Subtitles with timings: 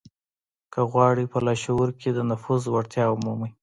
[0.73, 3.51] که غواړئ په لاشعور کې د نفوذ وړتيا ومومئ.